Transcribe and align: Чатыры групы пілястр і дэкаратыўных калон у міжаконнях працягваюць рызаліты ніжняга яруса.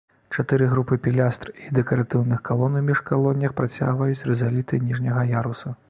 Чатыры 0.35 0.69
групы 0.71 0.97
пілястр 1.07 1.51
і 1.65 1.69
дэкаратыўных 1.79 2.41
калон 2.51 2.81
у 2.81 2.83
міжаконнях 2.89 3.55
працягваюць 3.61 4.21
рызаліты 4.33 4.85
ніжняга 4.89 5.33
яруса. 5.41 5.77